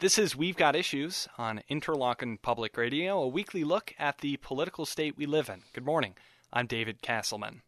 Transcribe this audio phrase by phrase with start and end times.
[0.00, 4.86] This is We've Got Issues on Interlochen Public Radio, a weekly look at the political
[4.86, 5.62] state we live in.
[5.72, 6.14] Good morning.
[6.52, 7.62] I'm David Cassleman.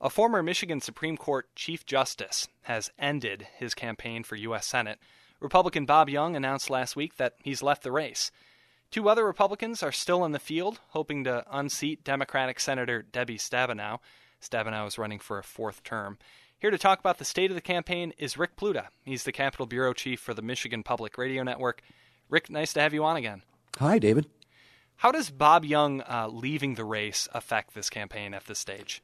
[0.00, 4.68] A former Michigan Supreme Court Chief Justice has ended his campaign for U.S.
[4.68, 5.00] Senate.
[5.40, 8.30] Republican Bob Young announced last week that he's left the race.
[8.92, 13.98] Two other Republicans are still in the field, hoping to unseat Democratic Senator Debbie Stabenow.
[14.40, 16.18] Stabenow is running for a fourth term.
[16.62, 18.86] Here to talk about the state of the campaign is Rick Pluta.
[19.04, 21.82] He's the Capitol Bureau Chief for the Michigan Public Radio Network.
[22.28, 23.42] Rick, nice to have you on again.
[23.80, 24.26] Hi, David.
[24.94, 29.02] How does Bob Young uh, leaving the race affect this campaign at this stage?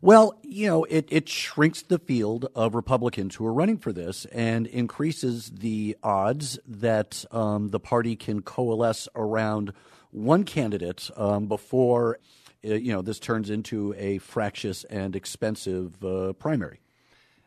[0.00, 4.24] Well, you know, it, it shrinks the field of Republicans who are running for this
[4.26, 9.72] and increases the odds that um, the party can coalesce around
[10.12, 12.20] one candidate um, before,
[12.64, 16.78] uh, you know, this turns into a fractious and expensive uh, primary.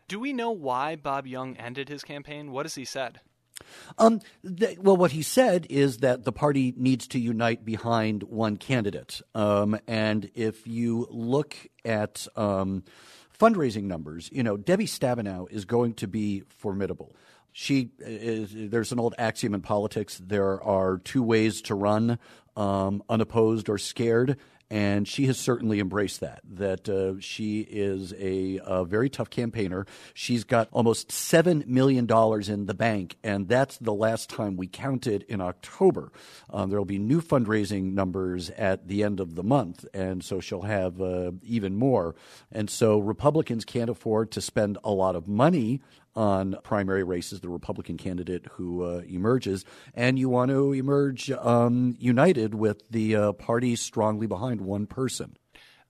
[0.08, 2.52] Do we know why Bob Young ended his campaign?
[2.52, 3.20] What has he said?
[3.98, 4.20] Um,
[4.58, 9.22] th- well, what he said is that the party needs to unite behind one candidate.
[9.36, 11.56] Um, and if you look
[11.86, 12.84] at um,
[13.38, 17.16] fundraising numbers, you know, Debbie Stabenow is going to be formidable.
[17.52, 22.18] She is, there's an old axiom in politics there are two ways to run
[22.56, 24.38] um, unopposed or scared
[24.74, 26.42] and she has certainly embraced that.
[26.50, 29.86] That uh, she is a, a, very tough campaigner.
[30.16, 34.66] She's got almost seven million dollars in the bank, and that's the last time we
[34.66, 36.12] counted in October.
[36.50, 40.40] Um, there will be new fundraising numbers at the end of the month, and so
[40.40, 42.16] she'll have uh, even more.
[42.52, 45.82] And so Republicans can't afford to spend a lot of money
[46.16, 51.96] on primary races, the Republican candidate who uh, emerges, and you want to emerge um,
[52.00, 55.38] united with the uh, party strongly behind one person.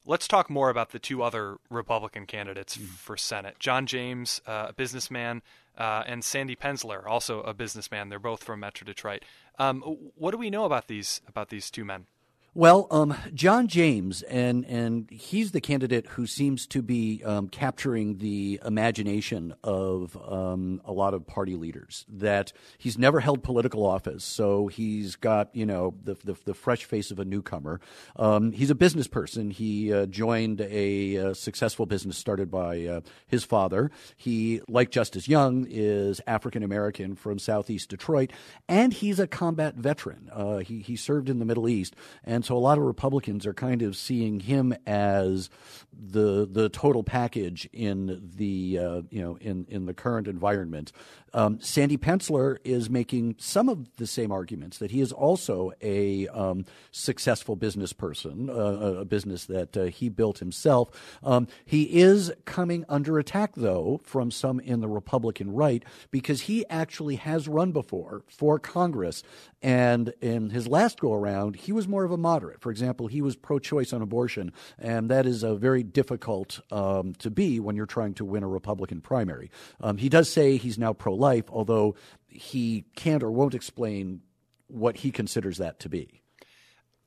[0.06, 2.86] Let's talk more about the two other Republican candidates mm.
[2.88, 5.42] for Senate John James, uh, a businessman,
[5.78, 8.10] uh, and Sandy Pensler, also a businessman.
[8.10, 9.24] They're both from Metro Detroit.
[9.58, 9.82] Um,
[10.16, 12.08] what do we know about these about these two men?
[12.56, 18.20] Well, um, John James, and and he's the candidate who seems to be um, capturing
[18.20, 22.06] the imagination of um, a lot of party leaders.
[22.08, 26.86] That he's never held political office, so he's got you know the the, the fresh
[26.86, 27.82] face of a newcomer.
[28.18, 29.50] Um, he's a business person.
[29.50, 33.90] He uh, joined a, a, successful business started by uh, his father.
[34.16, 38.30] He, like Justice Young, is African American from Southeast Detroit,
[38.70, 40.30] and he's a combat veteran.
[40.32, 43.46] Uh, he he served in the Middle East and and so a lot of Republicans
[43.46, 45.50] are kind of seeing him as
[45.98, 50.92] the the total package in the uh, you know in in the current environment.
[51.36, 56.28] Um, Sandy Pensler is making some of the same arguments that he is also a
[56.28, 60.92] um, successful business person, uh, a business that uh, he built himself.
[61.24, 66.68] Um, he is coming under attack, though, from some in the Republican right because he
[66.70, 69.24] actually has run before for Congress.
[69.64, 72.60] And in his last go around, he was more of a moderate.
[72.62, 77.14] For example, he was pro choice on abortion, and that is a very difficult um,
[77.20, 79.52] to be when you're trying to win a Republican primary.
[79.80, 81.96] Um, he does say he's now pro life, although
[82.28, 84.22] he can't or won't explain
[84.68, 86.22] what he considers that to be.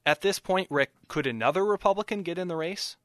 [0.05, 2.97] At this point, Rick, could another Republican get in the race?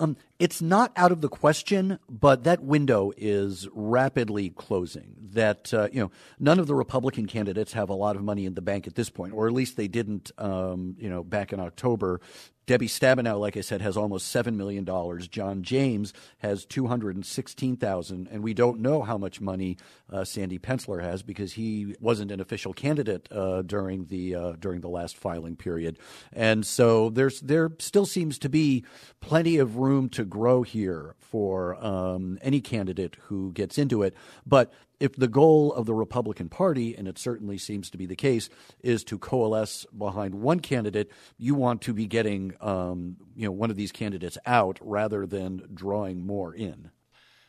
[0.00, 5.14] Um, it's not out of the question, but that window is rapidly closing.
[5.32, 8.54] That uh, you know, none of the Republican candidates have a lot of money in
[8.54, 10.32] the bank at this point, or at least they didn't.
[10.38, 12.20] Um, you know, back in October,
[12.66, 15.28] Debbie Stabenow, like I said, has almost seven million dollars.
[15.28, 19.76] John James has two hundred and sixteen thousand, and we don't know how much money
[20.10, 24.80] uh, Sandy Pensler has because he wasn't an official candidate uh, during the uh, during
[24.80, 25.98] the last filing period.
[26.32, 28.84] And so there's there still seems to be
[29.20, 34.14] plenty of room to grow here for um, any candidate who gets into it.
[34.46, 38.16] But if the goal of the Republican Party, and it certainly seems to be the
[38.16, 43.52] case, is to coalesce behind one candidate, you want to be getting um, you know
[43.52, 46.90] one of these candidates out rather than drawing more in.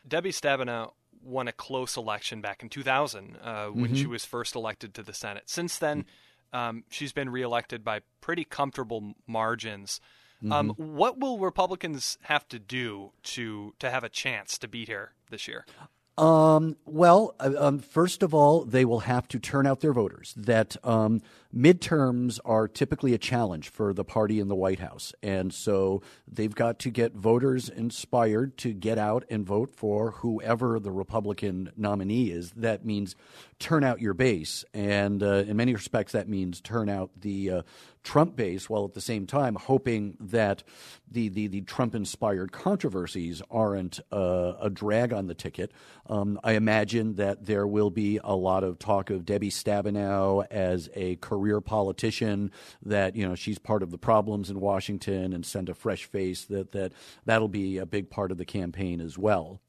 [0.06, 0.92] Debbie Stabenow
[1.22, 3.94] won a close election back in 2000 uh, when mm-hmm.
[3.94, 5.44] she was first elected to the Senate.
[5.46, 6.04] Since then,
[6.52, 10.00] um, she's been reelected by pretty comfortable margins.
[10.44, 10.82] Um, mm-hmm.
[10.82, 15.12] Um, what will Republicans have to do to to have a chance to beat her
[15.30, 15.64] this year?
[16.18, 20.34] Um, well, uh, um, first of all, they will have to turn out their voters.
[20.36, 21.22] That um,
[21.54, 25.14] midterms are typically a challenge for the party in the White House.
[25.22, 30.78] And so they've got to get voters inspired to get out and vote for whoever
[30.78, 32.50] the Republican nominee is.
[32.52, 33.16] That means
[33.58, 34.66] turn out your base.
[34.74, 37.62] And uh, in many respects, that means turn out the uh,
[38.02, 40.62] Trump base while at the same time hoping that
[41.10, 45.72] the, the, the Trump inspired controversies aren't uh, a drag on the ticket.
[46.06, 50.88] Um, I imagine that there will be a lot of talk of Debbie Stabenow as
[50.94, 52.50] a career politician.
[52.82, 56.44] That you know she's part of the problems in Washington and send a fresh face.
[56.46, 56.92] That that
[57.24, 59.60] that'll be a big part of the campaign as well.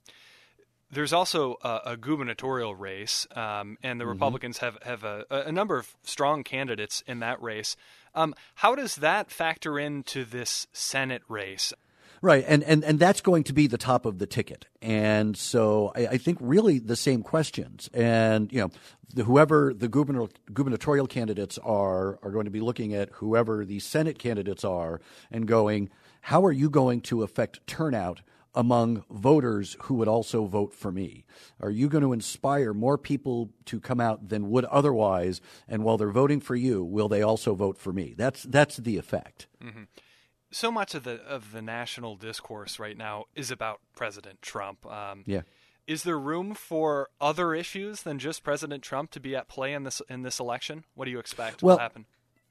[0.93, 4.11] There's also a, a gubernatorial race, um, and the mm-hmm.
[4.11, 7.75] Republicans have have a, a, number of strong candidates in that race.
[8.15, 11.73] Um, how does that factor into this Senate race?
[12.21, 15.91] Right, and, and and that's going to be the top of the ticket, and so
[15.93, 18.71] I, I think really the same questions, and you know,
[19.13, 23.79] the, whoever the governor, gubernatorial candidates are are going to be looking at whoever the
[23.81, 25.01] Senate candidates are,
[25.31, 25.89] and going,
[26.21, 28.21] how are you going to affect turnout
[28.55, 31.25] among voters who would also vote for me?
[31.59, 35.41] Are you going to inspire more people to come out than would otherwise?
[35.67, 38.13] And while they're voting for you, will they also vote for me?
[38.17, 39.47] That's that's the effect.
[39.63, 39.83] Mm-hmm
[40.53, 44.85] so much of the of the national discourse right now is about President Trump.
[44.85, 45.41] Um, yeah.
[45.85, 49.83] Is there room for other issues than just President Trump to be at play in
[49.83, 50.85] this in this election?
[50.95, 52.05] What do you expect well, will happen?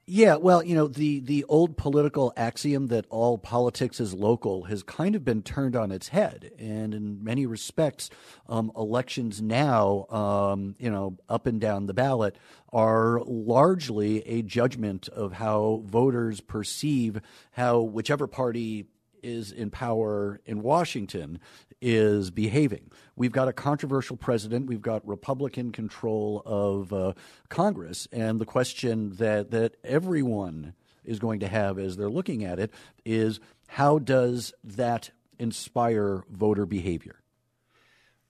[0.05, 4.83] Yeah, well, you know, the, the old political axiom that all politics is local has
[4.83, 6.51] kind of been turned on its head.
[6.59, 8.09] And in many respects,
[8.49, 12.35] um, elections now, um, you know, up and down the ballot
[12.73, 17.21] are largely a judgment of how voters perceive
[17.51, 18.87] how whichever party
[19.23, 21.39] is in power in Washington
[21.81, 22.91] is behaving.
[23.15, 24.67] We've got a controversial president.
[24.67, 27.13] We've got Republican control of uh,
[27.49, 30.73] Congress, and the question that that everyone
[31.03, 32.73] is going to have as they're looking at it
[33.05, 37.19] is how does that inspire voter behavior?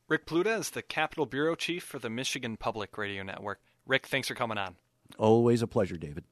[0.10, 3.60] Rick Pluta is the Capitol Bureau Chief for the Michigan Public Radio Network.
[3.86, 4.75] Rick, thanks for coming on.
[5.18, 6.24] Always a pleasure, David.